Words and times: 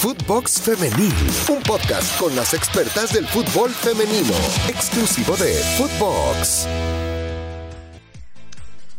Footbox 0.00 0.60
Femenil, 0.60 1.12
un 1.48 1.60
podcast 1.64 2.16
con 2.20 2.34
las 2.36 2.54
expertas 2.54 3.12
del 3.12 3.26
fútbol 3.26 3.68
femenino, 3.70 4.32
exclusivo 4.68 5.36
de 5.36 5.54
Footbox. 5.76 6.68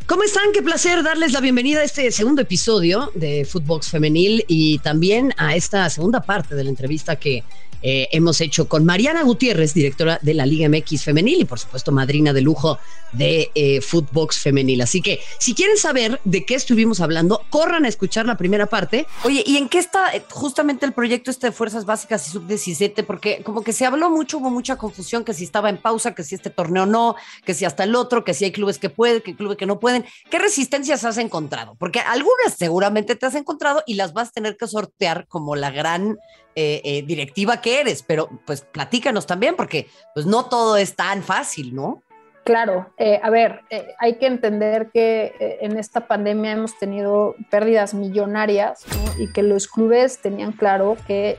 ¿Cómo 0.06 0.24
están? 0.24 0.52
Qué 0.52 0.62
placer 0.62 1.02
darles 1.02 1.32
la 1.32 1.40
bienvenida 1.40 1.80
a 1.80 1.84
este 1.86 2.12
segundo 2.12 2.42
episodio 2.42 3.14
de 3.16 3.46
Footbox 3.46 3.88
Femenil 3.88 4.44
y 4.50 4.80
también 4.80 5.34
a 5.38 5.56
esta 5.56 5.90
segunda 5.90 6.20
parte 6.20 6.54
de 6.56 6.66
la 6.66 6.70
entrevista 6.70 7.16
que 7.16 7.46
eh, 7.82 8.08
hemos 8.12 8.42
hecho 8.42 8.68
con 8.68 8.86
Mariana 8.86 9.24
Gutiérrez, 9.24 9.74
directora 9.74 10.20
de 10.22 10.34
la 10.34 10.46
Liga 10.46 10.68
MX 10.70 11.04
Femenil 11.04 11.42
y 11.42 11.46
por 11.46 11.60
supuesto 11.60 11.92
madrina 11.92 12.34
de 12.34 12.42
lujo 12.42 12.78
de 13.14 13.52
eh, 13.56 13.82
Footbox 13.82 14.40
Femenil. 14.40 14.82
Así 14.82 15.02
que 15.02 15.20
si 15.38 15.54
quieren 15.54 15.78
saber 15.78 16.20
de 16.24 16.46
qué 16.46 16.56
estuvimos 16.56 17.00
hablando, 17.02 17.44
corran 17.50 17.86
a 17.86 17.88
escuchar 17.88 18.26
la 18.26 18.38
primera 18.38 18.68
parte. 18.68 19.08
Oye, 19.24 19.44
¿y 19.46 19.58
en 19.58 19.70
qué 19.70 19.80
está 19.80 20.16
eh, 20.16 20.24
justamente 20.30 20.86
el 20.86 20.94
proyecto 20.94 21.32
este 21.32 21.48
de 21.48 21.52
Fuerzas 21.52 21.86
Básicas 21.86 22.28
y 22.28 22.32
Sub-17? 22.32 23.06
Porque 23.06 23.42
como 23.44 23.64
que 23.64 23.74
se 23.74 23.86
habló 23.86 24.10
mucho, 24.10 24.38
hubo 24.38 24.50
mucha 24.50 24.76
confusión, 24.76 25.24
que 25.24 25.34
si 25.34 25.44
estaba 25.44 25.70
en 25.70 25.78
pausa, 25.78 26.14
que 26.14 26.24
si 26.24 26.36
este 26.36 26.50
torneo 26.50 26.86
no, 26.86 27.16
que 27.46 27.54
si 27.54 27.66
hasta 27.66 27.84
el 27.84 27.96
otro, 27.96 28.24
que 28.24 28.34
si 28.34 28.46
hay 28.46 28.52
clubes 28.52 28.78
que 28.78 28.90
pueden, 28.90 29.22
que 29.22 29.36
clubes 29.36 29.58
que 29.58 29.66
no 29.66 29.80
pueden. 29.80 30.06
¿Qué 30.30 30.40
resistencias 30.40 31.06
has 31.06 31.18
encontrado? 31.18 31.76
Porque 31.80 32.00
algunas 32.00 32.56
seguramente 32.58 33.16
te 33.16 33.26
has 33.26 33.36
encontrado 33.36 33.84
y 33.86 33.96
las 33.96 34.14
vas 34.14 34.30
a 34.30 34.32
tener 34.32 34.58
que 34.58 34.68
sortear 34.68 35.28
como 35.28 35.56
la 35.56 35.72
gran 35.72 36.18
eh, 36.56 36.82
eh, 36.84 37.04
directiva 37.04 37.62
que 37.62 37.80
eres, 37.80 38.04
pero 38.04 38.28
pues 38.46 38.62
platícanos 38.62 39.28
también, 39.28 39.56
porque 39.56 39.88
pues 40.14 40.26
no 40.26 40.46
todo 40.46 40.78
es 40.78 40.96
tan 40.96 41.22
fácil, 41.22 41.76
¿no? 41.76 42.04
Claro, 42.44 42.92
eh, 42.98 43.20
a 43.22 43.30
ver, 43.30 43.62
hay 44.00 44.18
que 44.18 44.26
entender 44.26 44.90
que 44.92 45.58
en 45.62 45.78
esta 45.78 46.08
pandemia 46.08 46.54
hemos 46.54 46.78
tenido 46.80 47.36
pérdidas 47.52 47.94
millonarias 47.94 48.84
y 49.20 49.32
que 49.32 49.44
los 49.44 49.68
clubes 49.68 50.18
tenían 50.18 50.54
claro 50.54 50.98
que 51.06 51.38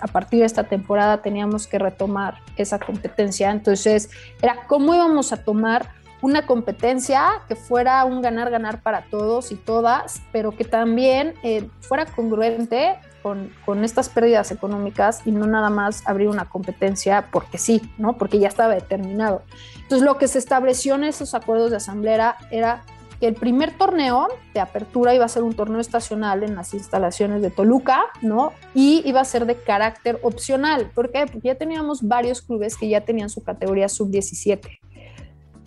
a 0.00 0.06
partir 0.06 0.38
de 0.38 0.46
esta 0.46 0.64
temporada 0.64 1.20
teníamos 1.20 1.66
que 1.66 1.80
retomar 1.80 2.38
esa 2.56 2.78
competencia. 2.78 3.50
Entonces, 3.50 4.08
era 4.40 4.64
cómo 4.68 4.94
íbamos 4.94 5.32
a 5.32 5.42
tomar 5.42 5.90
una 6.22 6.46
competencia 6.46 7.42
que 7.48 7.56
fuera 7.56 8.04
un 8.04 8.22
ganar-ganar 8.22 8.82
para 8.82 9.06
todos 9.10 9.50
y 9.50 9.56
todas, 9.56 10.22
pero 10.30 10.52
que 10.52 10.64
también 10.64 11.34
fuera 11.80 12.06
congruente 12.06 12.96
con, 13.24 13.84
estas 13.84 14.10
pérdidas 14.10 14.50
económicas 14.50 15.22
y 15.24 15.32
no 15.32 15.46
nada 15.46 15.70
más 15.70 16.02
abrir 16.06 16.28
una 16.28 16.44
competencia 16.44 17.28
porque 17.32 17.56
sí, 17.56 17.80
¿no? 17.96 18.18
Porque 18.18 18.38
ya 18.38 18.48
estaba 18.48 18.74
determinado. 18.74 19.42
Entonces, 19.76 20.04
lo 20.04 20.18
que 20.18 20.28
se 20.28 20.38
estableció 20.38 20.96
en 20.96 21.04
esos 21.04 21.32
acuerdos 21.32 21.70
de 21.70 21.78
asamblea 21.78 22.36
era 22.50 22.84
que 23.18 23.26
el 23.26 23.34
primer 23.34 23.78
torneo 23.78 24.28
de 24.52 24.60
apertura 24.60 25.14
iba 25.14 25.24
a 25.24 25.28
ser 25.28 25.42
un 25.42 25.54
torneo 25.54 25.80
estacional 25.80 26.42
en 26.42 26.54
las 26.54 26.74
instalaciones 26.74 27.40
de 27.40 27.48
Toluca, 27.48 28.04
¿no? 28.20 28.52
Y 28.74 29.02
iba 29.06 29.22
a 29.22 29.24
ser 29.24 29.46
de 29.46 29.56
carácter 29.56 30.18
opcional. 30.22 30.90
¿Por 30.94 31.10
qué? 31.10 31.24
Porque 31.24 31.48
ya 31.48 31.54
teníamos 31.54 32.06
varios 32.06 32.42
clubes 32.42 32.76
que 32.76 32.88
ya 32.88 33.00
tenían 33.00 33.30
su 33.30 33.42
categoría 33.42 33.88
sub-17. 33.88 34.80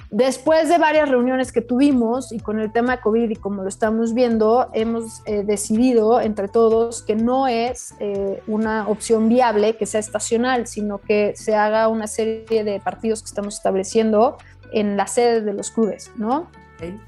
Después 0.09 0.69
de 0.69 0.77
varias 0.77 1.09
reuniones 1.09 1.51
que 1.51 1.59
tuvimos 1.59 2.31
y 2.31 2.39
con 2.39 2.59
el 2.59 2.71
tema 2.71 2.95
de 2.95 3.01
COVID 3.01 3.29
y 3.29 3.35
como 3.35 3.63
lo 3.63 3.69
estamos 3.69 4.13
viendo, 4.13 4.69
hemos 4.73 5.21
eh, 5.25 5.43
decidido 5.43 6.21
entre 6.21 6.47
todos 6.47 7.01
que 7.01 7.15
no 7.15 7.47
es 7.49 7.93
eh, 7.99 8.41
una 8.47 8.87
opción 8.87 9.27
viable 9.27 9.75
que 9.75 9.85
sea 9.85 9.99
estacional, 9.99 10.65
sino 10.65 10.99
que 10.99 11.33
se 11.35 11.55
haga 11.55 11.89
una 11.89 12.07
serie 12.07 12.63
de 12.63 12.79
partidos 12.79 13.21
que 13.21 13.27
estamos 13.27 13.55
estableciendo 13.55 14.37
en 14.71 14.95
la 14.95 15.07
sede 15.07 15.41
de 15.41 15.53
los 15.53 15.71
clubes, 15.71 16.11
¿no? 16.15 16.47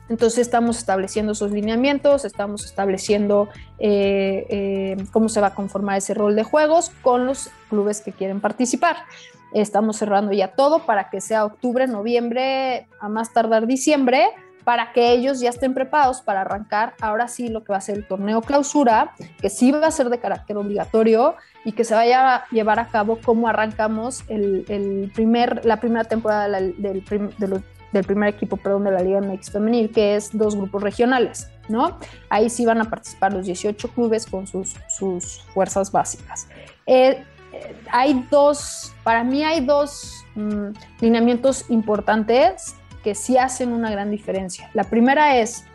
Entonces 0.09 0.39
estamos 0.39 0.79
estableciendo 0.79 1.33
esos 1.33 1.51
lineamientos, 1.51 2.25
estamos 2.25 2.65
estableciendo 2.65 3.49
eh, 3.77 4.97
cómo 5.11 5.29
se 5.29 5.39
va 5.39 5.47
a 5.47 5.55
conformar 5.55 5.99
ese 5.99 6.15
rol 6.15 6.35
de 6.35 6.43
juegos 6.43 6.91
con 7.03 7.27
los 7.27 7.51
clubes 7.69 8.01
que 8.01 8.11
quieren 8.11 8.41
participar. 8.41 8.97
Estamos 9.53 9.97
cerrando 9.97 10.31
ya 10.31 10.49
todo 10.49 10.79
para 10.79 11.09
que 11.09 11.21
sea 11.21 11.45
octubre, 11.45 11.87
noviembre, 11.87 12.87
a 12.99 13.09
más 13.09 13.33
tardar 13.33 13.65
diciembre, 13.65 14.29
para 14.63 14.91
que 14.91 15.11
ellos 15.11 15.39
ya 15.39 15.49
estén 15.49 15.73
preparados 15.73 16.21
para 16.21 16.41
arrancar 16.41 16.93
ahora 17.01 17.27
sí 17.27 17.47
lo 17.47 17.63
que 17.63 17.71
va 17.71 17.79
a 17.79 17.81
ser 17.81 17.97
el 17.97 18.07
torneo 18.07 18.41
clausura, 18.41 19.13
que 19.41 19.49
sí 19.49 19.71
va 19.71 19.87
a 19.87 19.91
ser 19.91 20.09
de 20.09 20.19
carácter 20.19 20.57
obligatorio 20.57 21.35
y 21.65 21.71
que 21.71 21.83
se 21.83 21.95
vaya 21.95 22.35
a 22.35 22.47
llevar 22.51 22.79
a 22.79 22.87
cabo 22.87 23.17
como 23.23 23.47
arrancamos 23.47 24.23
el, 24.27 25.11
primer, 25.15 25.65
la 25.65 25.77
primera 25.77 26.03
temporada 26.03 26.47
del, 26.59 27.03
primer 28.05 28.29
equipo 28.29 28.57
perdón, 28.57 28.83
de 28.83 28.91
la 28.91 29.01
Liga 29.01 29.21
MX 29.21 29.49
Femenil, 29.49 29.89
que 29.89 30.15
es 30.15 30.37
dos 30.37 30.55
grupos 30.55 30.83
regionales. 30.83 31.49
¿no? 31.67 31.97
Ahí 32.29 32.49
sí 32.49 32.65
van 32.65 32.81
a 32.81 32.85
participar 32.85 33.33
los 33.33 33.45
18 33.45 33.87
clubes 33.89 34.25
con 34.25 34.45
sus, 34.45 34.75
sus 34.87 35.41
fuerzas 35.53 35.91
básicas. 35.91 36.47
Eh, 36.85 37.23
hay 37.91 38.25
dos, 38.29 38.93
para 39.03 39.23
mí 39.23 39.43
hay 39.43 39.65
dos 39.65 40.25
mm, 40.35 40.69
lineamientos 41.01 41.69
importantes 41.69 42.75
que 43.03 43.15
sí 43.15 43.37
hacen 43.37 43.71
una 43.71 43.89
gran 43.91 44.11
diferencia. 44.11 44.69
La 44.73 44.83
primera 44.83 45.37
es, 45.37 45.65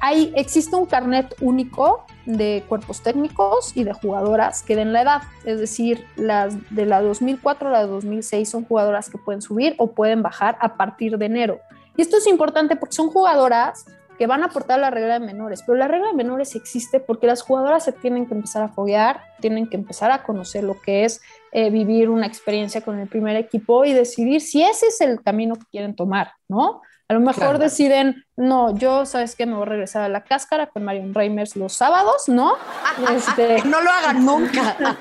hay, 0.00 0.32
existe 0.36 0.76
un 0.76 0.86
carnet 0.86 1.34
único 1.40 2.04
de 2.26 2.64
cuerpos 2.68 3.02
técnicos 3.02 3.76
y 3.76 3.84
de 3.84 3.92
jugadoras 3.92 4.62
que 4.62 4.76
den 4.76 4.92
la 4.92 5.02
edad, 5.02 5.22
es 5.44 5.60
decir, 5.60 6.04
las 6.16 6.56
de 6.74 6.86
la 6.86 7.00
2004 7.00 7.68
a 7.68 7.72
la 7.72 7.86
2006 7.86 8.48
son 8.48 8.64
jugadoras 8.64 9.08
que 9.08 9.18
pueden 9.18 9.40
subir 9.40 9.74
o 9.78 9.92
pueden 9.92 10.22
bajar 10.22 10.58
a 10.60 10.76
partir 10.76 11.18
de 11.18 11.26
enero. 11.26 11.60
Y 11.96 12.02
esto 12.02 12.18
es 12.18 12.26
importante 12.26 12.76
porque 12.76 12.94
son 12.94 13.08
jugadoras 13.08 13.86
que 14.18 14.26
van 14.26 14.42
a 14.42 14.46
aportar 14.46 14.78
la 14.78 14.90
regla 14.90 15.18
de 15.18 15.26
menores, 15.26 15.62
pero 15.66 15.78
la 15.78 15.88
regla 15.88 16.08
de 16.08 16.14
menores 16.14 16.54
existe 16.54 17.00
porque 17.00 17.26
las 17.26 17.42
jugadoras 17.42 17.84
se 17.84 17.92
tienen 17.92 18.26
que 18.26 18.34
empezar 18.34 18.62
a 18.62 18.68
foguear, 18.68 19.20
tienen 19.40 19.68
que 19.68 19.76
empezar 19.76 20.10
a 20.10 20.22
conocer 20.22 20.64
lo 20.64 20.80
que 20.80 21.04
es 21.04 21.20
eh, 21.52 21.70
vivir 21.70 22.10
una 22.10 22.26
experiencia 22.26 22.80
con 22.80 22.98
el 22.98 23.08
primer 23.08 23.36
equipo 23.36 23.84
y 23.84 23.92
decidir 23.92 24.40
si 24.40 24.62
ese 24.62 24.86
es 24.86 25.00
el 25.00 25.22
camino 25.22 25.56
que 25.56 25.64
quieren 25.70 25.94
tomar, 25.94 26.32
¿no? 26.48 26.82
A 27.08 27.14
lo 27.14 27.20
mejor 27.20 27.58
deciden, 27.58 28.24
no, 28.36 28.76
yo, 28.76 29.06
¿sabes 29.06 29.36
qué? 29.36 29.46
Me 29.46 29.54
voy 29.54 29.62
a 29.62 29.66
regresar 29.66 30.02
a 30.02 30.08
la 30.08 30.24
cáscara 30.24 30.66
con 30.66 30.82
Marion 30.82 31.14
Reimers 31.14 31.54
los 31.54 31.72
sábados, 31.72 32.28
¿no? 32.28 32.54
Este... 33.14 33.62
no 33.64 33.80
lo 33.80 33.90
hagan 33.90 34.24
nunca. 34.24 34.76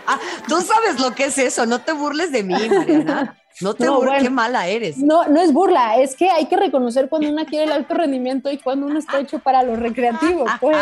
Tú 0.47 0.61
sabes 0.61 0.99
lo 0.99 1.15
que 1.15 1.25
es 1.25 1.37
eso, 1.39 1.65
no 1.65 1.81
te 1.81 1.93
burles 1.93 2.31
de 2.31 2.43
mí, 2.43 2.53
Mariana. 2.69 3.35
No 3.61 3.73
te 3.73 3.85
no, 3.85 4.01
qué 4.01 4.29
mala 4.29 4.67
eres. 4.67 4.97
No, 4.97 5.27
no 5.27 5.41
es 5.41 5.53
burla, 5.53 5.97
es 5.97 6.15
que 6.15 6.29
hay 6.29 6.47
que 6.47 6.57
reconocer 6.57 7.07
cuando 7.07 7.29
uno 7.29 7.45
quiere 7.45 7.65
el 7.65 7.71
alto 7.71 7.93
rendimiento 7.93 8.51
y 8.51 8.57
cuando 8.57 8.85
uno 8.85 8.99
está 8.99 9.19
hecho 9.19 9.39
para 9.39 9.63
lo 9.63 9.75
recreativo, 9.77 10.45
pues. 10.59 10.77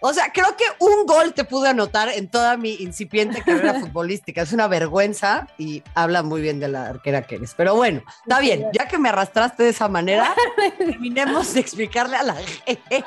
O 0.00 0.12
sea, 0.14 0.32
creo 0.32 0.56
que 0.56 0.64
un 0.78 1.04
gol 1.06 1.34
te 1.34 1.44
pude 1.44 1.68
anotar 1.68 2.08
en 2.08 2.28
toda 2.28 2.56
mi 2.56 2.74
incipiente 2.74 3.42
carrera 3.42 3.74
futbolística. 3.80 4.42
Es 4.42 4.52
una 4.52 4.66
vergüenza 4.66 5.48
y 5.58 5.82
habla 5.94 6.22
muy 6.22 6.40
bien 6.40 6.58
de 6.58 6.68
la 6.68 6.86
arquera 6.86 7.22
que 7.22 7.36
eres. 7.36 7.54
Pero 7.54 7.74
bueno, 7.74 8.02
está 8.22 8.40
bien, 8.40 8.66
ya 8.72 8.88
que 8.88 8.98
me 8.98 9.10
arrastraste 9.10 9.64
de 9.64 9.70
esa 9.70 9.88
manera, 9.88 10.34
terminemos 10.78 11.52
de 11.52 11.60
explicarle 11.60 12.16
a 12.16 12.22
la 12.22 12.34
gente. 12.34 13.04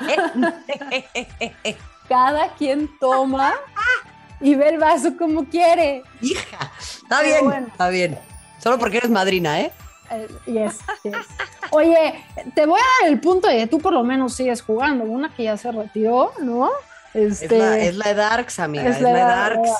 Cada 2.08 2.54
quien 2.54 2.88
toma 2.98 3.54
y 4.40 4.54
ve 4.54 4.68
el 4.68 4.78
vaso 4.78 5.16
como 5.16 5.44
quiere. 5.44 6.02
Hija, 6.20 6.72
está 6.80 7.22
bien, 7.22 7.66
está 7.70 7.88
bien. 7.88 8.29
Solo 8.62 8.78
porque 8.78 8.98
eres 8.98 9.10
madrina, 9.10 9.60
¿eh? 9.60 9.72
¿eh? 10.10 10.28
yes, 10.46 10.78
yes. 11.02 11.16
Oye, 11.70 12.22
te 12.54 12.66
voy 12.66 12.78
a 12.78 13.02
dar 13.02 13.12
el 13.12 13.20
punto 13.20 13.48
de 13.48 13.58
que 13.58 13.66
tú 13.66 13.78
por 13.78 13.92
lo 13.92 14.02
menos 14.02 14.34
sigues 14.34 14.62
jugando. 14.62 15.04
Una 15.04 15.34
que 15.34 15.44
ya 15.44 15.56
se 15.56 15.70
retiró, 15.72 16.32
¿no? 16.42 16.70
Este, 17.14 17.44
es, 17.44 17.52
la, 17.52 17.78
es 17.78 17.96
la 17.96 18.14
Darks, 18.14 18.58
amiga. 18.60 18.88
Es, 18.88 19.00
la, 19.00 19.12
Darks. 19.12 19.70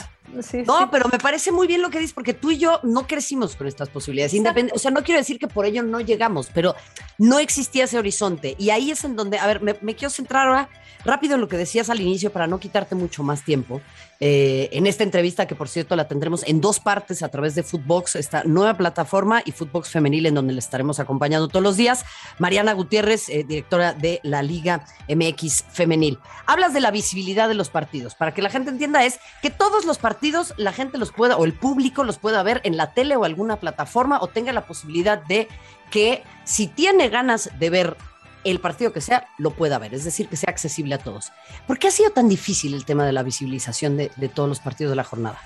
No, 0.66 0.90
pero 0.90 1.08
me 1.08 1.18
parece 1.18 1.52
muy 1.52 1.66
bien 1.66 1.82
lo 1.82 1.90
que 1.90 1.98
dices, 1.98 2.12
porque 2.12 2.34
tú 2.34 2.50
y 2.50 2.58
yo 2.58 2.80
no 2.82 3.06
crecimos 3.06 3.56
con 3.56 3.66
estas 3.66 3.88
posibilidades. 3.88 4.34
O 4.72 4.78
sea, 4.78 4.90
no 4.90 5.02
quiero 5.02 5.20
decir 5.20 5.38
que 5.38 5.48
por 5.48 5.66
ello 5.66 5.82
no 5.82 6.00
llegamos, 6.00 6.48
pero 6.52 6.74
no 7.18 7.38
existía 7.38 7.84
ese 7.84 7.98
horizonte. 7.98 8.56
Y 8.58 8.70
ahí 8.70 8.90
es 8.90 9.04
en 9.04 9.16
donde, 9.16 9.38
a 9.38 9.46
ver, 9.46 9.60
me, 9.62 9.76
me 9.80 9.94
quiero 9.94 10.10
centrar 10.10 10.48
ahora 10.48 10.68
rápido 11.04 11.34
en 11.34 11.40
lo 11.40 11.48
que 11.48 11.56
decías 11.56 11.90
al 11.90 12.00
inicio 12.00 12.30
para 12.30 12.46
no 12.46 12.60
quitarte 12.60 12.94
mucho 12.94 13.22
más 13.22 13.44
tiempo. 13.44 13.80
Eh, 14.22 14.68
en 14.72 14.86
esta 14.86 15.02
entrevista, 15.02 15.46
que 15.46 15.54
por 15.54 15.68
cierto 15.68 15.96
la 15.96 16.06
tendremos 16.06 16.46
en 16.46 16.60
dos 16.60 16.78
partes 16.78 17.22
a 17.22 17.30
través 17.30 17.54
de 17.54 17.62
Footbox, 17.62 18.16
esta 18.16 18.44
nueva 18.44 18.74
plataforma 18.74 19.42
y 19.46 19.52
Footbox 19.52 19.88
Femenil, 19.88 20.26
en 20.26 20.34
donde 20.34 20.52
le 20.52 20.58
estaremos 20.58 21.00
acompañando 21.00 21.48
todos 21.48 21.62
los 21.62 21.78
días. 21.78 22.04
Mariana 22.38 22.74
Gutiérrez, 22.74 23.30
eh, 23.30 23.44
directora 23.48 23.94
de 23.94 24.20
la 24.22 24.42
Liga 24.42 24.84
MX 25.08 25.64
Femenil. 25.72 26.18
Hablas 26.46 26.74
de 26.74 26.80
la 26.80 26.90
visibilidad 26.90 27.48
de 27.48 27.54
los 27.54 27.70
partidos. 27.70 28.14
Para 28.14 28.34
que 28.34 28.42
la 28.42 28.50
gente 28.50 28.68
entienda, 28.68 29.04
es 29.06 29.18
que 29.40 29.48
todos 29.48 29.86
los 29.86 29.96
partidos 29.96 30.19
la 30.56 30.72
gente 30.72 30.98
los 30.98 31.12
pueda, 31.12 31.36
o 31.36 31.44
el 31.44 31.52
público 31.52 32.04
los 32.04 32.18
pueda 32.18 32.42
ver 32.42 32.60
en 32.64 32.76
la 32.76 32.92
tele 32.92 33.16
o 33.16 33.24
alguna 33.24 33.56
plataforma, 33.56 34.20
o 34.20 34.28
tenga 34.28 34.52
la 34.52 34.66
posibilidad 34.66 35.22
de 35.22 35.48
que 35.90 36.22
si 36.44 36.66
tiene 36.66 37.08
ganas 37.08 37.50
de 37.58 37.70
ver 37.70 37.96
el 38.44 38.60
partido 38.60 38.92
que 38.92 39.00
sea 39.00 39.28
lo 39.38 39.50
pueda 39.50 39.78
ver, 39.78 39.94
es 39.94 40.04
decir, 40.04 40.28
que 40.28 40.36
sea 40.36 40.50
accesible 40.50 40.94
a 40.94 40.98
todos. 40.98 41.32
¿Por 41.66 41.78
qué 41.78 41.88
ha 41.88 41.90
sido 41.90 42.10
tan 42.10 42.28
difícil 42.28 42.74
el 42.74 42.84
tema 42.84 43.04
de 43.04 43.12
la 43.12 43.22
visibilización 43.22 43.96
de, 43.96 44.10
todos 44.34 44.48
los 44.48 44.60
partidos 44.60 44.92
de 44.92 44.96
la 44.96 45.04
jornada? 45.04 45.38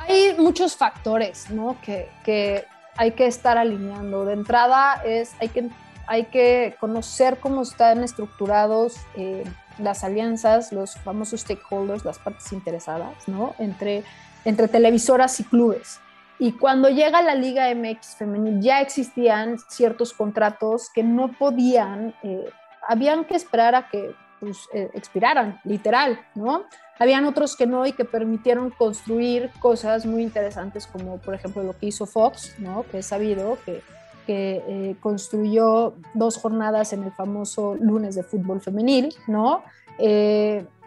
Hay 0.00 0.34
muchos 0.38 0.76
factores 0.76 1.50
¿no? 1.50 1.76
que, 1.82 2.64
hay 2.96 3.12
que 3.12 3.26
estar 3.26 3.58
alineando. 3.58 4.24
De 4.24 4.32
entrada 4.32 5.02
es, 5.04 5.32
hay 5.40 5.48
que, 5.48 5.68
hay 6.06 6.24
que 6.24 6.76
conocer 6.80 7.38
cómo 7.38 7.62
están 7.62 8.02
estructurados 8.04 8.96
eh, 9.16 9.44
las 9.78 10.04
alianzas, 10.04 10.72
los 10.72 10.96
famosos 10.96 11.40
stakeholders, 11.40 12.04
las 12.04 12.18
partes 12.18 12.52
interesadas, 12.52 13.28
¿no? 13.28 13.54
Entre, 13.58 14.04
entre 14.44 14.68
televisoras 14.68 15.38
y 15.40 15.44
clubes. 15.44 16.00
Y 16.38 16.52
cuando 16.52 16.90
llega 16.90 17.22
la 17.22 17.34
Liga 17.34 17.74
MX 17.74 18.16
femenil 18.16 18.60
ya 18.60 18.80
existían 18.80 19.58
ciertos 19.68 20.12
contratos 20.12 20.90
que 20.90 21.02
no 21.02 21.32
podían, 21.32 22.14
eh, 22.22 22.50
habían 22.86 23.24
que 23.24 23.36
esperar 23.36 23.74
a 23.74 23.88
que 23.88 24.14
pues, 24.38 24.68
eh, 24.74 24.90
expiraran, 24.92 25.60
literal, 25.64 26.20
¿no? 26.34 26.64
Habían 26.98 27.24
otros 27.24 27.56
que 27.56 27.66
no 27.66 27.86
y 27.86 27.92
que 27.92 28.04
permitieron 28.04 28.70
construir 28.70 29.50
cosas 29.60 30.06
muy 30.06 30.22
interesantes 30.22 30.86
como 30.86 31.18
por 31.18 31.34
ejemplo 31.34 31.62
lo 31.62 31.76
que 31.76 31.86
hizo 31.86 32.06
Fox, 32.06 32.54
¿no? 32.58 32.84
Que 32.90 32.98
es 32.98 33.06
sabido 33.06 33.58
que, 33.64 33.82
que 34.26 34.62
eh, 34.66 34.96
construyó 35.00 35.94
dos 36.14 36.36
jornadas 36.36 36.92
en 36.92 37.04
el 37.04 37.12
famoso 37.12 37.76
lunes 37.76 38.14
de 38.14 38.22
fútbol 38.22 38.60
femenil, 38.60 39.14
¿no? 39.26 39.62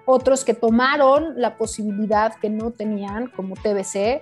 otros 0.06 0.44
que 0.44 0.54
tomaron 0.56 1.34
la 1.36 1.58
posibilidad 1.58 2.36
que 2.36 2.50
no 2.50 2.72
tenían 2.72 3.28
como 3.28 3.56
TBC, 3.56 4.22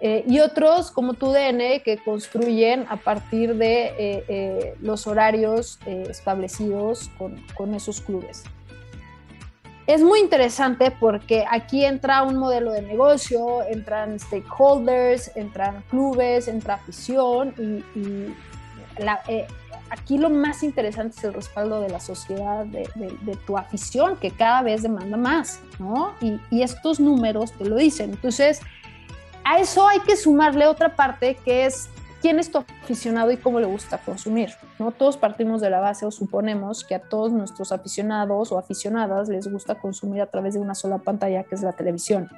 eh, 0.00 0.22
y 0.28 0.38
otros 0.38 0.92
como 0.92 1.14
TUDN 1.14 1.80
que 1.84 1.98
construyen 2.04 2.86
a 2.88 2.96
partir 2.96 3.56
de 3.56 3.86
eh, 3.86 4.24
eh, 4.28 4.74
los 4.80 5.08
horarios 5.08 5.80
establecidos 5.86 7.10
con, 7.18 7.42
con, 7.56 7.74
esos 7.74 8.00
clubes. 8.00 8.44
Es 9.88 10.02
muy 10.02 10.20
interesante 10.20 10.92
porque 10.92 11.44
aquí 11.50 11.84
entra 11.84 12.22
un 12.22 12.36
modelo 12.36 12.72
de 12.72 12.82
negocio, 12.82 13.62
entran 13.68 14.20
stakeholders, 14.20 15.32
entran 15.34 15.82
clubes, 15.90 16.46
entra 16.46 16.74
afición 16.74 17.54
y 17.58 18.34
aquí 19.90 20.18
lo 20.18 20.30
más 20.30 20.62
interesante 20.62 21.16
es 21.18 21.24
el 21.24 21.34
respaldo 21.34 21.80
de 21.80 21.88
la 21.88 22.00
sociedad, 22.00 22.64
de, 22.66 22.88
de, 22.94 23.36
tu 23.46 23.56
afición, 23.56 24.16
que 24.16 24.30
cada 24.30 24.62
vez 24.62 24.82
demanda 24.82 25.16
más, 25.16 25.60
¿no? 25.78 26.14
Y, 26.20 26.40
y 26.50 26.62
estos 26.62 27.00
números 27.00 27.52
te 27.52 27.64
lo 27.64 27.76
dicen. 27.76 28.10
Entonces, 28.10 28.60
a 29.44 29.58
eso 29.58 29.88
hay 29.88 30.00
que 30.00 30.16
sumarle 30.16 30.66
otra 30.66 30.94
parte 30.94 31.36
que 31.44 31.66
es 31.66 31.88
quién 32.20 32.38
es 32.38 32.50
tu 32.50 32.58
aficionado 32.58 33.30
y 33.30 33.36
cómo 33.36 33.60
le 33.60 33.66
gusta 33.66 33.98
consumir. 33.98 34.50
¿no? 34.78 34.92
Todos 34.92 35.16
partimos 35.16 35.60
de 35.60 35.70
la 35.70 35.80
base 35.80 36.06
o 36.06 36.10
suponemos 36.10 36.84
que 36.84 36.94
a 36.94 37.00
todos 37.00 37.32
nuestros 37.32 37.72
aficionados 37.72 38.52
o 38.52 38.58
aficionadas 38.58 39.28
les 39.28 39.50
gusta 39.50 39.76
consumir 39.76 40.20
a 40.20 40.26
través 40.26 40.54
de 40.54 40.60
una 40.60 40.74
sola 40.74 40.98
pantalla, 40.98 41.44
que 41.44 41.54
es 41.54 41.62
la 41.62 41.72
televisión. 41.72 42.28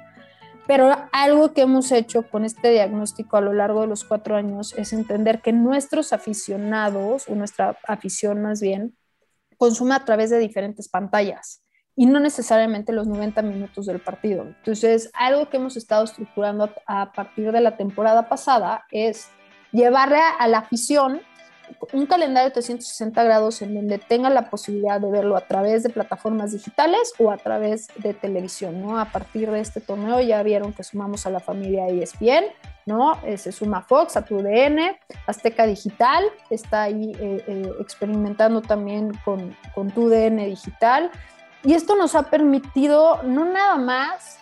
Pero 0.71 0.89
algo 1.11 1.53
que 1.53 1.63
hemos 1.63 1.91
hecho 1.91 2.29
con 2.29 2.45
este 2.45 2.71
diagnóstico 2.71 3.35
a 3.35 3.41
lo 3.41 3.51
largo 3.51 3.81
de 3.81 3.87
los 3.87 4.05
cuatro 4.05 4.37
años 4.37 4.73
es 4.77 4.93
entender 4.93 5.41
que 5.41 5.51
nuestros 5.51 6.13
aficionados, 6.13 7.27
o 7.27 7.35
nuestra 7.35 7.77
afición 7.85 8.41
más 8.41 8.61
bien, 8.61 8.95
consume 9.57 9.95
a 9.95 10.05
través 10.05 10.29
de 10.29 10.39
diferentes 10.39 10.87
pantallas 10.87 11.61
y 11.93 12.05
no 12.05 12.21
necesariamente 12.21 12.93
los 12.93 13.05
90 13.05 13.41
minutos 13.41 13.85
del 13.85 13.99
partido. 13.99 14.43
Entonces, 14.43 15.11
algo 15.13 15.49
que 15.49 15.57
hemos 15.57 15.75
estado 15.75 16.05
estructurando 16.05 16.73
a 16.87 17.11
partir 17.11 17.51
de 17.51 17.59
la 17.59 17.75
temporada 17.75 18.29
pasada 18.29 18.85
es 18.91 19.27
llevarle 19.73 20.21
a 20.39 20.47
la 20.47 20.59
afición 20.59 21.19
un 21.93 22.05
calendario 22.05 22.49
de 22.49 22.53
360 22.53 23.23
grados 23.23 23.61
en 23.61 23.75
donde 23.75 23.97
tenga 23.97 24.29
la 24.29 24.49
posibilidad 24.49 24.99
de 24.99 25.09
verlo 25.09 25.35
a 25.35 25.41
través 25.41 25.83
de 25.83 25.89
plataformas 25.89 26.51
digitales 26.51 27.13
o 27.19 27.31
a 27.31 27.37
través 27.37 27.87
de 27.97 28.13
televisión, 28.13 28.81
¿no? 28.81 28.99
A 28.99 29.05
partir 29.05 29.49
de 29.51 29.59
este 29.59 29.81
torneo 29.81 30.21
ya 30.21 30.41
vieron 30.43 30.73
que 30.73 30.83
sumamos 30.83 31.25
a 31.25 31.29
la 31.29 31.39
familia 31.39 31.87
ESPN, 31.87 32.45
¿no? 32.85 33.17
Eh, 33.23 33.37
se 33.37 33.51
suma 33.51 33.81
Fox, 33.81 34.17
a 34.17 34.25
TUDN, 34.25 34.79
Azteca 35.27 35.65
Digital, 35.65 36.23
está 36.49 36.83
ahí 36.83 37.11
eh, 37.19 37.43
eh, 37.47 37.71
experimentando 37.79 38.61
también 38.61 39.11
con, 39.23 39.55
con 39.73 39.91
TUDN 39.91 40.37
Digital, 40.37 41.11
y 41.63 41.73
esto 41.73 41.95
nos 41.95 42.15
ha 42.15 42.23
permitido 42.23 43.21
no 43.23 43.45
nada 43.45 43.75
más 43.77 44.37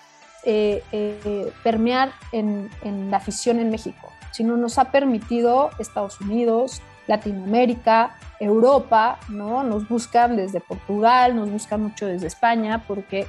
permear 1.64 2.14
en, 2.32 2.70
la 3.12 3.18
afición 3.18 3.60
en 3.60 3.70
México, 3.70 4.14
sino 4.32 4.56
nos 4.56 4.78
ha 4.78 4.86
permitido 4.86 5.70
Estados 5.80 6.22
Unidos, 6.22 6.82
Latinoamérica, 7.10 8.16
Europa, 8.40 9.20
¿no? 9.28 9.64
Nos 9.64 9.90
buscan 9.90 10.38
desde 10.38 10.62
Portugal, 10.62 11.36
nos 11.36 11.52
buscan 11.52 11.82
mucho 11.82 12.06
desde 12.06 12.28
España, 12.28 12.84
porque 12.88 13.28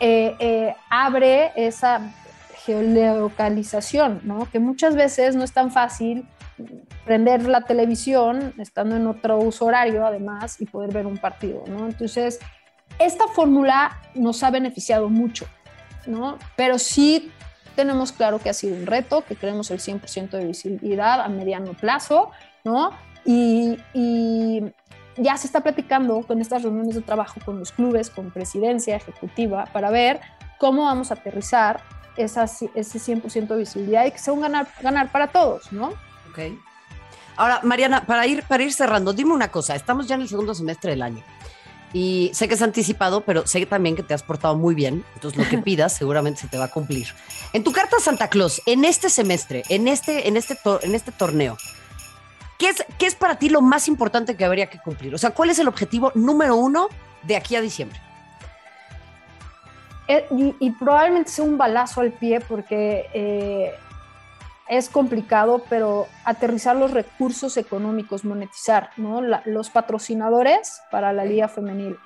eh, 0.00 0.74
abre 0.90 1.52
esa 1.54 2.00
geolocalización, 2.64 4.20
¿no? 4.24 4.48
Que 4.50 4.58
muchas 4.58 4.96
veces 4.96 5.36
no 5.36 5.44
es 5.44 5.52
tan 5.52 5.70
fácil 5.70 6.26
prender 7.04 7.46
la 7.46 7.62
televisión 7.62 8.54
estando 8.58 8.96
en 8.96 9.06
otro 9.06 9.38
uso 9.38 9.66
horario, 9.66 10.06
además, 10.06 10.60
y 10.60 10.66
poder 10.66 10.92
ver 10.92 11.06
un 11.06 11.18
partido, 11.18 11.64
¿no? 11.68 11.86
Entonces, 11.86 12.40
esta 12.98 13.28
fórmula 13.28 14.00
nos 14.14 14.42
ha 14.42 14.50
beneficiado 14.50 15.08
mucho, 15.08 15.46
¿no? 16.06 16.38
Pero 16.56 16.78
sí 16.78 17.30
tenemos 17.76 18.10
claro 18.10 18.40
que 18.40 18.50
ha 18.50 18.54
sido 18.54 18.76
un 18.76 18.86
reto, 18.86 19.22
que 19.22 19.36
queremos 19.36 19.70
el 19.70 19.78
100% 19.78 20.30
de 20.30 20.46
visibilidad 20.46 21.20
a 21.20 21.28
mediano 21.28 21.74
plazo, 21.74 22.32
¿no? 22.64 22.90
Y, 23.30 24.72
ya 25.18 25.36
se 25.36 25.48
está 25.48 25.60
platicando 25.62 26.22
con 26.22 26.40
estas 26.40 26.62
reuniones 26.62 26.94
de 26.94 27.02
trabajo 27.02 27.40
con 27.44 27.58
los 27.58 27.72
clubes, 27.72 28.08
con 28.08 28.30
presidencia 28.30 28.96
ejecutiva, 28.96 29.66
para 29.72 29.90
ver 29.90 30.20
cómo 30.58 30.84
vamos 30.84 31.10
a 31.10 31.14
aterrizar 31.14 31.82
ese 32.16 32.40
100% 32.44 33.48
de 33.48 33.56
visibilidad 33.56 34.06
y 34.06 34.12
que 34.12 34.18
sea 34.18 34.32
un 34.32 34.40
ganar, 34.40 34.68
ganar 34.80 35.10
para 35.10 35.26
todos, 35.26 35.72
¿no? 35.72 35.88
Ok. 36.30 36.54
Ahora, 37.36 37.60
Mariana, 37.64 38.06
para 38.06 38.26
ir, 38.26 38.44
para 38.44 38.62
ir 38.62 38.72
cerrando, 38.72 39.12
dime 39.12 39.32
una 39.32 39.48
cosa, 39.48 39.74
estamos 39.74 40.06
ya 40.06 40.14
en 40.14 40.22
el 40.22 40.28
segundo 40.28 40.54
semestre 40.54 40.92
del 40.92 41.02
año. 41.02 41.22
Y 41.92 42.30
sé 42.32 42.48
que 42.48 42.54
es 42.54 42.62
anticipado, 42.62 43.22
pero 43.22 43.46
sé 43.46 43.64
también 43.66 43.96
que 43.96 44.02
te 44.02 44.14
has 44.14 44.22
portado 44.22 44.56
muy 44.56 44.74
bien. 44.74 45.04
Entonces, 45.14 45.38
lo 45.38 45.48
que 45.48 45.58
pidas 45.62 45.94
seguramente 45.94 46.40
se 46.40 46.48
te 46.48 46.58
va 46.58 46.64
a 46.64 46.70
cumplir. 46.70 47.08
En 47.52 47.64
tu 47.64 47.72
carta 47.72 47.98
Santa 48.00 48.28
Claus, 48.28 48.62
en 48.66 48.84
este 48.84 49.10
semestre, 49.10 49.64
en 49.68 49.88
este, 49.88 50.28
en 50.28 50.36
este, 50.36 50.58
en 50.82 50.94
este 50.94 51.12
torneo, 51.12 51.56
¿qué 52.58 52.68
es, 52.70 52.84
¿qué 52.98 53.06
es 53.06 53.14
para 53.14 53.36
ti 53.36 53.48
lo 53.48 53.62
más 53.62 53.88
importante 53.88 54.36
que 54.36 54.44
habría 54.44 54.68
que 54.68 54.78
cumplir? 54.78 55.14
O 55.14 55.18
sea, 55.18 55.30
¿cuál 55.30 55.50
es 55.50 55.58
el 55.58 55.68
objetivo 55.68 56.12
número 56.14 56.56
uno 56.56 56.88
de 57.22 57.36
aquí 57.36 57.56
a 57.56 57.60
diciembre? 57.60 58.00
Eh, 60.08 60.26
y, 60.58 60.70
probablemente 60.70 61.30
sea 61.30 61.44
un 61.44 61.58
balazo 61.58 62.00
al 62.00 62.12
pie 62.12 62.40
porque 62.40 63.06
eh, 63.12 63.74
es 64.66 64.88
complicado, 64.88 65.62
pero 65.68 66.06
aterrizar 66.24 66.76
los 66.76 66.92
recursos 66.92 67.58
económicos, 67.58 68.24
monetizar, 68.24 68.90
¿no? 68.96 69.20
los 69.20 69.68
patrocinadores 69.68 70.80
para 70.90 71.12
la 71.12 71.26
liga 71.26 71.48
femenil. 71.48 71.98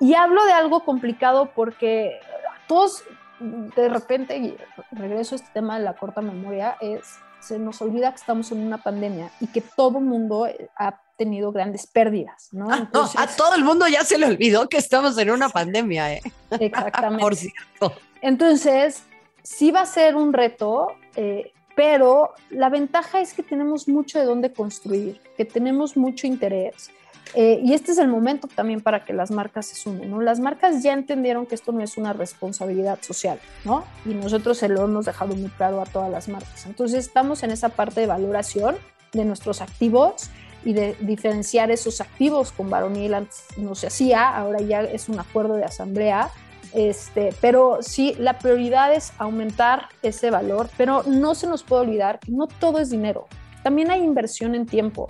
Y 0.00 0.14
hablo 0.14 0.44
de 0.46 0.52
algo 0.52 0.84
complicado 0.84 1.52
porque 1.54 2.18
todos, 2.66 3.04
de 3.38 3.88
repente, 3.88 4.36
y 4.36 4.56
regreso 4.90 5.34
a 5.34 5.36
este 5.36 5.50
tema 5.52 5.78
de 5.78 5.84
la 5.84 5.94
corta 5.94 6.20
memoria, 6.20 6.76
es, 6.80 7.18
se 7.40 7.58
nos 7.58 7.80
olvida 7.82 8.10
que 8.10 8.16
estamos 8.16 8.50
en 8.52 8.58
una 8.58 8.82
pandemia 8.82 9.30
y 9.40 9.46
que 9.46 9.60
todo 9.60 10.00
mundo 10.00 10.48
ha 10.76 11.00
tenido 11.16 11.52
grandes 11.52 11.86
pérdidas, 11.86 12.48
¿no? 12.52 12.70
Ah, 12.70 12.88
a 13.16 13.26
todo 13.26 13.54
el 13.54 13.64
mundo 13.64 13.86
ya 13.88 14.04
se 14.04 14.18
le 14.18 14.26
olvidó 14.26 14.68
que 14.68 14.78
estamos 14.78 15.18
en 15.18 15.30
una 15.30 15.48
pandemia, 15.48 16.14
¿eh? 16.14 16.22
Exactamente. 16.50 17.22
Por 17.22 17.36
cierto. 17.36 17.92
Entonces, 18.22 19.02
sí 19.42 19.70
va 19.70 19.82
a 19.82 19.86
ser 19.86 20.14
un 20.14 20.32
reto, 20.32 20.92
eh, 21.16 21.52
pero 21.78 22.34
la 22.50 22.70
ventaja 22.70 23.20
es 23.20 23.34
que 23.34 23.44
tenemos 23.44 23.86
mucho 23.86 24.18
de 24.18 24.24
dónde 24.24 24.52
construir, 24.52 25.20
que 25.36 25.44
tenemos 25.44 25.96
mucho 25.96 26.26
interés. 26.26 26.90
Eh, 27.36 27.60
y 27.62 27.72
este 27.72 27.92
es 27.92 27.98
el 27.98 28.08
momento 28.08 28.48
también 28.48 28.80
para 28.80 29.04
que 29.04 29.12
las 29.12 29.30
marcas 29.30 29.66
se 29.66 29.76
sumen, 29.76 30.10
¿no? 30.10 30.20
Las 30.20 30.40
marcas 30.40 30.82
ya 30.82 30.92
entendieron 30.92 31.46
que 31.46 31.54
esto 31.54 31.70
no 31.70 31.80
es 31.80 31.96
una 31.96 32.12
responsabilidad 32.14 32.98
social, 33.00 33.38
¿no? 33.64 33.84
Y 34.04 34.08
nosotros 34.08 34.58
se 34.58 34.68
lo 34.68 34.82
hemos 34.82 35.04
dejado 35.04 35.36
muy 35.36 35.50
claro 35.50 35.80
a 35.80 35.84
todas 35.84 36.10
las 36.10 36.28
marcas. 36.28 36.66
Entonces 36.66 37.06
estamos 37.06 37.44
en 37.44 37.52
esa 37.52 37.68
parte 37.68 38.00
de 38.00 38.08
valoración 38.08 38.74
de 39.12 39.24
nuestros 39.24 39.60
activos 39.60 40.30
y 40.64 40.72
de 40.72 40.96
diferenciar 40.98 41.70
esos 41.70 42.00
activos 42.00 42.50
con 42.50 42.70
varonil 42.70 43.14
antes 43.14 43.44
no 43.56 43.76
se 43.76 43.86
hacía, 43.86 44.36
ahora 44.36 44.60
ya 44.62 44.80
es 44.82 45.08
un 45.08 45.20
acuerdo 45.20 45.54
de 45.54 45.64
asamblea 45.64 46.32
este, 46.74 47.34
pero 47.40 47.78
sí, 47.80 48.14
la 48.18 48.38
prioridad 48.38 48.92
es 48.92 49.12
aumentar 49.18 49.88
ese 50.02 50.30
valor, 50.30 50.68
pero 50.76 51.02
no 51.04 51.34
se 51.34 51.46
nos 51.46 51.62
puede 51.62 51.82
olvidar 51.82 52.18
que 52.18 52.32
no 52.32 52.46
todo 52.46 52.78
es 52.78 52.90
dinero, 52.90 53.26
también 53.62 53.90
hay 53.90 54.02
inversión 54.02 54.54
en 54.54 54.66
tiempo. 54.66 55.08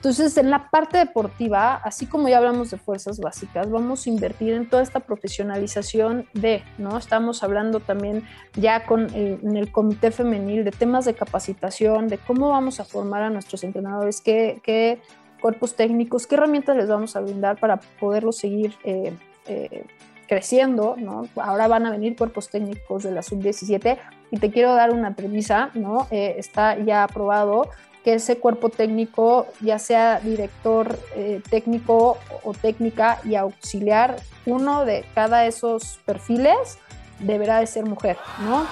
Entonces, 0.00 0.38
en 0.38 0.48
la 0.48 0.70
parte 0.70 0.96
deportiva, 0.96 1.74
así 1.74 2.06
como 2.06 2.26
ya 2.30 2.38
hablamos 2.38 2.70
de 2.70 2.78
fuerzas 2.78 3.20
básicas, 3.20 3.70
vamos 3.70 4.06
a 4.06 4.08
invertir 4.08 4.54
en 4.54 4.66
toda 4.66 4.82
esta 4.82 5.00
profesionalización 5.00 6.26
de, 6.32 6.62
¿no? 6.78 6.96
Estamos 6.96 7.42
hablando 7.42 7.80
también 7.80 8.24
ya 8.54 8.86
con 8.86 9.14
eh, 9.14 9.38
en 9.42 9.58
el 9.58 9.70
comité 9.70 10.10
femenil 10.10 10.64
de 10.64 10.70
temas 10.70 11.04
de 11.04 11.12
capacitación, 11.12 12.08
de 12.08 12.16
cómo 12.16 12.48
vamos 12.48 12.80
a 12.80 12.86
formar 12.86 13.24
a 13.24 13.28
nuestros 13.28 13.62
entrenadores, 13.62 14.22
qué, 14.22 14.62
qué 14.64 15.02
cuerpos 15.42 15.76
técnicos, 15.76 16.26
qué 16.26 16.36
herramientas 16.36 16.78
les 16.78 16.88
vamos 16.88 17.14
a 17.14 17.20
brindar 17.20 17.60
para 17.60 17.76
poderlos 18.00 18.38
seguir 18.38 18.72
eh, 18.84 19.12
eh, 19.48 19.84
creciendo, 20.30 20.94
¿no? 20.96 21.26
Ahora 21.42 21.66
van 21.66 21.86
a 21.86 21.90
venir 21.90 22.14
cuerpos 22.14 22.50
técnicos 22.50 23.02
de 23.02 23.10
la 23.10 23.20
sub-17 23.20 23.98
y 24.30 24.38
te 24.38 24.52
quiero 24.52 24.76
dar 24.76 24.92
una 24.92 25.16
premisa, 25.16 25.70
¿no? 25.74 26.06
Eh, 26.12 26.36
está 26.38 26.78
ya 26.78 27.02
aprobado 27.02 27.68
que 28.04 28.14
ese 28.14 28.38
cuerpo 28.38 28.68
técnico, 28.68 29.48
ya 29.60 29.80
sea 29.80 30.20
director 30.20 30.96
eh, 31.16 31.42
técnico 31.50 32.16
o 32.44 32.52
técnica 32.52 33.18
y 33.24 33.34
auxiliar, 33.34 34.18
uno 34.46 34.84
de 34.84 35.04
cada 35.16 35.46
esos 35.46 35.98
perfiles 36.06 36.78
deberá 37.18 37.58
de 37.58 37.66
ser 37.66 37.84
mujer, 37.84 38.16
¿no? 38.38 38.68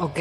Ok. 0.00 0.18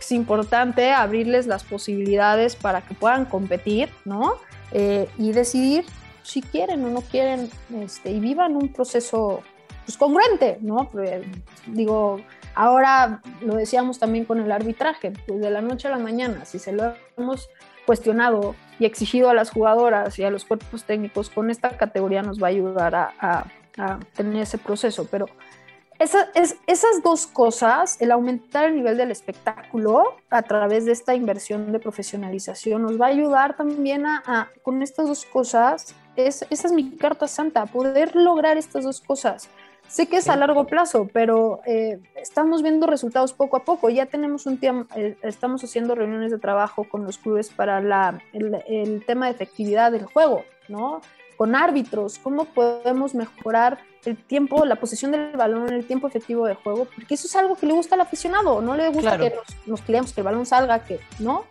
Es 0.00 0.12
importante 0.12 0.92
abrirles 0.92 1.46
las 1.46 1.62
posibilidades 1.62 2.56
para 2.56 2.80
que 2.80 2.94
puedan 2.94 3.26
competir, 3.26 3.90
¿no? 4.06 4.36
Eh, 4.72 5.10
y 5.18 5.32
decidir 5.32 5.84
si 6.22 6.40
quieren 6.40 6.82
o 6.86 6.88
no 6.88 7.02
quieren 7.02 7.50
este, 7.82 8.12
y 8.12 8.18
vivan 8.18 8.56
un 8.56 8.68
proceso 8.68 9.42
pues, 9.90 9.98
congruente, 9.98 10.58
¿no? 10.60 10.88
digo, 11.66 12.20
ahora 12.54 13.22
lo 13.40 13.56
decíamos 13.56 13.98
también 13.98 14.24
con 14.24 14.38
el 14.38 14.52
arbitraje, 14.52 15.12
pues 15.26 15.40
de 15.40 15.50
la 15.50 15.60
noche 15.60 15.88
a 15.88 15.90
la 15.90 15.98
mañana, 15.98 16.44
si 16.44 16.60
se 16.60 16.72
lo 16.72 16.94
hemos 17.16 17.48
cuestionado 17.86 18.54
y 18.78 18.84
exigido 18.84 19.30
a 19.30 19.34
las 19.34 19.50
jugadoras 19.50 20.16
y 20.18 20.22
a 20.22 20.30
los 20.30 20.44
cuerpos 20.44 20.84
técnicos, 20.84 21.28
con 21.28 21.50
esta 21.50 21.76
categoría 21.76 22.22
nos 22.22 22.40
va 22.40 22.46
a 22.46 22.50
ayudar 22.50 22.94
a, 22.94 23.46
tener 24.14 24.42
ese 24.42 24.58
proceso, 24.58 25.08
pero 25.10 25.26
es, 25.98 26.14
esas 26.66 27.02
dos 27.02 27.26
cosas, 27.26 28.00
el 28.00 28.12
aumentar 28.12 28.66
el 28.66 28.76
nivel 28.76 28.96
del 28.96 29.10
espectáculo 29.10 30.16
a 30.28 30.42
través 30.42 30.84
de 30.84 30.92
esta 30.92 31.14
inversión 31.14 31.72
de 31.72 31.78
profesionalización, 31.80 32.82
nos 32.82 33.00
va 33.00 33.06
a 33.06 33.08
ayudar 33.08 33.56
también 33.56 34.06
a, 34.06 34.50
con 34.62 34.82
estas 34.82 35.08
dos 35.08 35.24
cosas, 35.24 35.94
es, 36.14 36.46
esa 36.50 36.68
es 36.68 36.72
mi 36.72 36.96
carta 36.96 37.26
santa, 37.26 37.66
poder 37.66 38.14
lograr 38.14 38.58
estas 38.58 38.84
dos 38.84 39.00
cosas. 39.00 39.48
Sé 39.90 40.06
que 40.06 40.18
es 40.18 40.28
a 40.28 40.36
largo 40.36 40.68
plazo, 40.68 41.10
pero 41.12 41.62
eh, 41.66 41.98
estamos 42.14 42.62
viendo 42.62 42.86
resultados 42.86 43.32
poco 43.32 43.56
a 43.56 43.64
poco. 43.64 43.90
Ya 43.90 44.06
tenemos 44.06 44.46
un 44.46 44.56
tiempo, 44.56 44.88
eh, 44.94 45.16
estamos 45.22 45.64
haciendo 45.64 45.96
reuniones 45.96 46.30
de 46.30 46.38
trabajo 46.38 46.84
con 46.84 47.04
los 47.04 47.18
clubes 47.18 47.50
para 47.50 47.80
la, 47.80 48.22
el, 48.32 49.04
tema 49.04 49.26
de 49.26 49.32
efectividad 49.32 49.90
del 49.90 50.04
juego, 50.04 50.44
¿no? 50.68 51.00
Con 51.36 51.56
árbitros, 51.56 52.20
cómo 52.20 52.44
podemos 52.44 53.16
mejorar 53.16 53.80
el 54.04 54.16
tiempo, 54.16 54.64
la 54.64 54.76
posesión 54.76 55.10
del 55.10 55.32
balón, 55.36 55.72
el 55.72 55.84
tiempo 55.84 56.06
efectivo 56.06 56.46
de 56.46 56.54
juego, 56.54 56.84
porque 56.84 57.14
eso 57.14 57.26
es 57.26 57.34
algo 57.34 57.56
que 57.56 57.66
le 57.66 57.72
gusta 57.72 57.96
al 57.96 58.02
aficionado, 58.02 58.60
no 58.60 58.76
le 58.76 58.90
gusta 58.90 59.18
que 59.18 59.34
nos, 59.66 59.80
nos 59.88 60.12
que 60.12 60.20
el 60.20 60.24
balón 60.24 60.46
salga, 60.46 60.84
que, 60.84 61.00
¿no? 61.18 61.46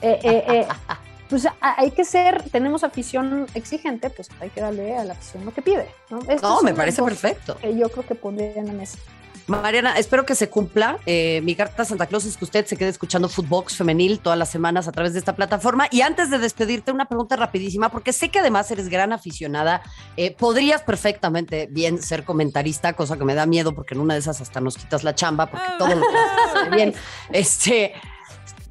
Eh, 0.00 0.64
pues 1.30 1.46
hay 1.60 1.92
que 1.92 2.04
ser, 2.04 2.42
tenemos 2.50 2.82
afición 2.82 3.46
exigente, 3.54 4.10
pues 4.10 4.28
hay 4.40 4.50
que 4.50 4.60
darle 4.60 4.96
a 4.96 5.04
la 5.04 5.12
afición 5.12 5.44
lo 5.44 5.54
que 5.54 5.62
pide. 5.62 5.86
No, 6.10 6.20
no 6.42 6.62
me 6.62 6.74
parece 6.74 7.02
perfecto. 7.02 7.56
Que 7.56 7.76
yo 7.76 7.88
creo 7.88 8.04
que 8.04 8.16
pondría 8.16 8.54
en 8.56 8.66
la 8.66 8.72
mesa. 8.72 8.98
Mariana, 9.46 9.94
espero 9.96 10.26
que 10.26 10.34
se 10.34 10.48
cumpla. 10.48 10.98
Eh, 11.06 11.40
mi 11.42 11.54
carta 11.54 11.82
a 11.82 11.84
Santa 11.84 12.06
Claus 12.06 12.24
es 12.24 12.36
que 12.36 12.44
usted 12.44 12.66
se 12.66 12.76
quede 12.76 12.88
escuchando 12.88 13.28
Footbox 13.28 13.76
femenil 13.76 14.20
todas 14.20 14.38
las 14.38 14.48
semanas 14.48 14.86
a 14.86 14.92
través 14.92 15.12
de 15.12 15.18
esta 15.18 15.34
plataforma. 15.34 15.88
Y 15.90 16.02
antes 16.02 16.30
de 16.30 16.38
despedirte, 16.38 16.92
una 16.92 17.06
pregunta 17.06 17.36
rapidísima, 17.36 17.90
porque 17.90 18.12
sé 18.12 18.28
que 18.28 18.40
además 18.40 18.70
eres 18.70 18.88
gran 18.88 19.12
aficionada. 19.12 19.82
Eh, 20.16 20.34
podrías 20.36 20.82
perfectamente 20.82 21.68
bien 21.70 22.02
ser 22.02 22.24
comentarista, 22.24 22.92
cosa 22.92 23.16
que 23.16 23.24
me 23.24 23.34
da 23.34 23.46
miedo 23.46 23.74
porque 23.74 23.94
en 23.94 24.00
una 24.00 24.14
de 24.14 24.20
esas 24.20 24.40
hasta 24.40 24.60
nos 24.60 24.76
quitas 24.76 25.04
la 25.04 25.14
chamba, 25.14 25.46
porque 25.46 25.66
todo 25.78 25.94
lo 25.94 26.02
que 26.02 26.76
bien. 26.76 26.94
Este, 27.32 27.92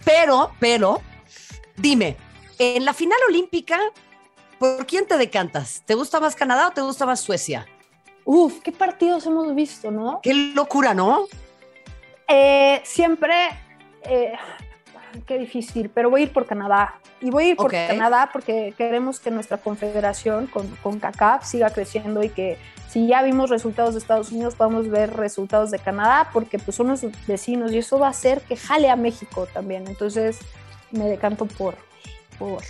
pero, 0.03 0.51
pero, 0.59 1.01
dime, 1.77 2.17
en 2.59 2.85
la 2.85 2.93
final 2.93 3.17
olímpica, 3.27 3.79
¿por 4.59 4.85
quién 4.85 5.07
te 5.07 5.17
decantas? 5.17 5.81
¿Te 5.85 5.95
gusta 5.95 6.19
más 6.19 6.35
Canadá 6.35 6.67
o 6.67 6.71
te 6.71 6.81
gusta 6.81 7.05
más 7.05 7.21
Suecia? 7.21 7.65
Uf, 8.25 8.59
qué 8.61 8.71
partidos 8.71 9.25
hemos 9.25 9.55
visto, 9.55 9.89
¿no? 9.89 10.19
Qué 10.21 10.33
locura, 10.33 10.93
¿no? 10.93 11.25
Eh, 12.27 12.81
siempre, 12.83 13.49
eh, 14.03 14.33
qué 15.25 15.39
difícil, 15.39 15.89
pero 15.89 16.09
voy 16.09 16.21
a 16.21 16.23
ir 16.25 16.33
por 16.33 16.45
Canadá. 16.45 16.99
Y 17.21 17.31
voy 17.31 17.45
a 17.45 17.47
ir 17.49 17.55
por 17.55 17.71
Canadá 17.71 18.29
porque 18.31 18.73
queremos 18.77 19.19
que 19.19 19.31
nuestra 19.31 19.57
confederación 19.57 20.47
con, 20.47 20.67
con 20.77 20.99
CACAF 20.99 21.45
siga 21.45 21.69
creciendo 21.69 22.23
y 22.23 22.29
que 22.29 22.57
si 22.89 23.07
ya 23.07 23.23
vimos 23.23 23.49
resultados 23.49 23.93
de 23.93 23.99
Estados 23.99 24.31
Unidos, 24.31 24.55
podamos 24.55 24.89
ver 24.89 25.15
resultados 25.15 25.69
de 25.71 25.79
Canadá 25.79 26.29
porque 26.31 26.59
pues 26.59 26.77
son 26.77 26.87
los 26.87 27.05
vecinos 27.27 27.71
y 27.71 27.79
eso 27.79 27.99
va 27.99 28.07
a 28.07 28.11
hacer 28.11 28.41
que 28.41 28.55
jale 28.55 28.89
a 28.89 28.95
México 28.95 29.47
también. 29.53 29.87
Entonces 29.87 30.39
me 30.91 31.05
decanto 31.05 31.45
por, 31.45 31.75
por 32.39 32.63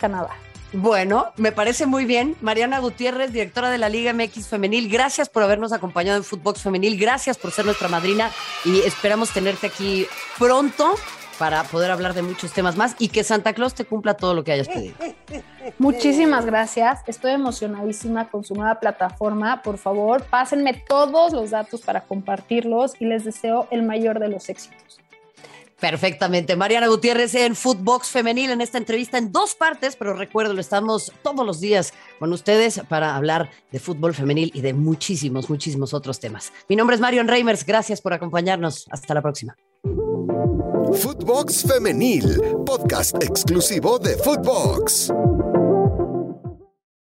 Canadá. 0.00 0.30
Bueno, 0.72 1.32
me 1.36 1.52
parece 1.52 1.86
muy 1.86 2.04
bien. 2.04 2.36
Mariana 2.40 2.80
Gutiérrez, 2.80 3.32
directora 3.32 3.70
de 3.70 3.78
la 3.78 3.88
Liga 3.88 4.12
MX 4.12 4.48
Femenil, 4.48 4.88
gracias 4.88 5.28
por 5.28 5.42
habernos 5.42 5.72
acompañado 5.72 6.18
en 6.18 6.24
Footbox 6.24 6.62
Femenil, 6.62 6.98
gracias 6.98 7.38
por 7.38 7.52
ser 7.52 7.64
nuestra 7.64 7.88
madrina 7.88 8.30
y 8.64 8.80
esperamos 8.80 9.30
tenerte 9.30 9.68
aquí 9.68 10.06
pronto 10.38 10.94
para 11.38 11.64
poder 11.64 11.90
hablar 11.90 12.14
de 12.14 12.22
muchos 12.22 12.52
temas 12.52 12.76
más 12.76 12.96
y 12.98 13.08
que 13.08 13.22
Santa 13.22 13.52
Claus 13.52 13.74
te 13.74 13.84
cumpla 13.84 14.14
todo 14.14 14.34
lo 14.34 14.42
que 14.42 14.52
hayas 14.52 14.68
pedido. 14.68 14.96
Muchísimas 15.78 16.46
gracias. 16.46 17.00
Estoy 17.06 17.32
emocionadísima 17.32 18.28
con 18.28 18.44
su 18.44 18.54
nueva 18.54 18.80
plataforma. 18.80 19.62
Por 19.62 19.78
favor, 19.78 20.24
pásenme 20.24 20.74
todos 20.88 21.32
los 21.32 21.50
datos 21.50 21.82
para 21.82 22.02
compartirlos 22.02 22.94
y 23.00 23.06
les 23.06 23.24
deseo 23.24 23.68
el 23.70 23.82
mayor 23.82 24.18
de 24.18 24.28
los 24.28 24.48
éxitos. 24.48 25.00
Perfectamente. 25.80 26.56
Mariana 26.56 26.88
Gutiérrez 26.88 27.34
en 27.34 27.54
Footbox 27.54 28.08
Femenil 28.08 28.50
en 28.50 28.60
esta 28.60 28.78
entrevista 28.78 29.18
en 29.18 29.30
dos 29.30 29.54
partes, 29.54 29.94
pero 29.96 30.14
recuerdo, 30.14 30.58
estamos 30.58 31.12
todos 31.22 31.44
los 31.44 31.60
días 31.60 31.92
con 32.18 32.32
ustedes 32.32 32.80
para 32.88 33.14
hablar 33.14 33.50
de 33.70 33.78
fútbol 33.78 34.14
femenil 34.14 34.50
y 34.54 34.62
de 34.62 34.72
muchísimos, 34.72 35.50
muchísimos 35.50 35.92
otros 35.92 36.18
temas. 36.18 36.52
Mi 36.68 36.76
nombre 36.76 36.94
es 36.94 37.00
Marion 37.00 37.28
Reimers. 37.28 37.66
Gracias 37.66 38.00
por 38.00 38.14
acompañarnos. 38.14 38.86
Hasta 38.90 39.12
la 39.12 39.20
próxima. 39.20 39.54
Footbox 40.94 41.64
Femenil, 41.64 42.40
podcast 42.64 43.22
exclusivo 43.22 43.98
de 43.98 44.16
Footbox. 44.16 45.12